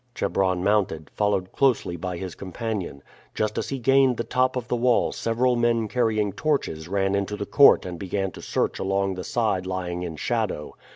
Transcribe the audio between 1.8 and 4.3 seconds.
by his companion. Just as he gained the